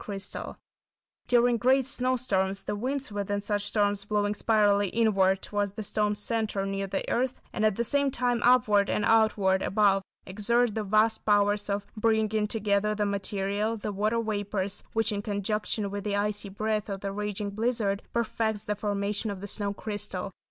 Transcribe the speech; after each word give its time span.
Freak 0.03 0.15
crystal 0.15 0.43
formed 0.43 0.55
by 0.55 0.57
broken 0.57 0.87
sections 0.89 1.37
uniting] 1.37 1.43
During 1.43 1.57
great 1.57 1.85
snowstorms 2.17 2.63
the 2.63 2.75
winds 2.75 3.11
within 3.11 3.39
such 3.41 3.61
storms 3.65 4.05
blowing 4.05 4.33
spirally 4.33 4.87
inward 4.87 5.43
toward 5.43 5.75
the 5.75 5.83
storm 5.83 6.15
centre 6.15 6.65
near 6.65 6.87
the 6.87 7.07
earth, 7.07 7.39
and 7.53 7.63
at 7.63 7.75
the 7.75 7.83
same 7.83 8.09
time 8.09 8.41
upward 8.41 8.89
and 8.89 9.05
outward, 9.05 9.61
above, 9.61 10.01
exert 10.25 10.73
the 10.73 10.83
vast 10.83 11.23
powers 11.23 11.69
of 11.69 11.85
bringing 11.95 12.47
together 12.47 12.95
the 12.95 13.05
material, 13.05 13.77
the 13.77 13.91
water 13.91 14.19
vapours, 14.19 14.83
which 14.93 15.11
in 15.11 15.21
conjunction 15.21 15.91
with 15.91 16.03
the 16.03 16.15
icy 16.15 16.49
breath 16.49 16.89
of 16.89 17.01
the 17.01 17.11
raging 17.11 17.51
blizzard, 17.51 18.01
perfects 18.11 18.63
the 18.63 18.73
formation 18.73 19.29
of 19.29 19.39
the 19.39 19.45
snow 19.47 19.71
crystal. 19.71 20.31